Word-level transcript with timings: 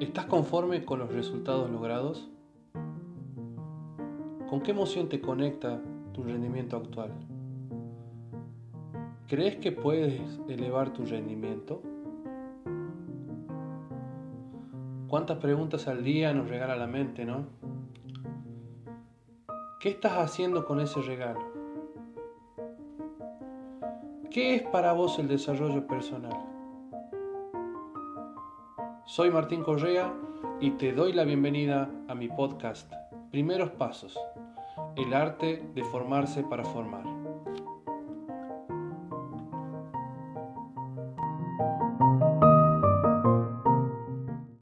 ¿Estás 0.00 0.24
conforme 0.24 0.82
con 0.86 0.98
los 0.98 1.12
resultados 1.12 1.70
logrados? 1.70 2.30
¿Con 4.48 4.62
qué 4.62 4.70
emoción 4.70 5.10
te 5.10 5.20
conecta 5.20 5.78
tu 6.14 6.22
rendimiento 6.22 6.78
actual? 6.78 7.12
¿Crees 9.28 9.56
que 9.56 9.72
puedes 9.72 10.40
elevar 10.48 10.94
tu 10.94 11.04
rendimiento? 11.04 11.82
¿Cuántas 15.06 15.36
preguntas 15.36 15.86
al 15.86 16.02
día 16.02 16.32
nos 16.32 16.48
regala 16.48 16.76
la 16.76 16.86
mente, 16.86 17.26
no? 17.26 17.44
¿Qué 19.80 19.90
estás 19.90 20.12
haciendo 20.12 20.64
con 20.64 20.80
ese 20.80 21.02
regalo? 21.02 21.40
¿Qué 24.30 24.54
es 24.54 24.62
para 24.62 24.94
vos 24.94 25.18
el 25.18 25.28
desarrollo 25.28 25.86
personal? 25.86 26.59
Soy 29.10 29.28
Martín 29.28 29.64
Correa 29.64 30.14
y 30.60 30.70
te 30.70 30.92
doy 30.92 31.12
la 31.12 31.24
bienvenida 31.24 31.90
a 32.06 32.14
mi 32.14 32.28
podcast 32.28 32.92
Primeros 33.32 33.70
Pasos, 33.72 34.16
el 34.96 35.12
arte 35.14 35.64
de 35.74 35.82
formarse 35.82 36.44
para 36.44 36.62
formar. 36.62 37.19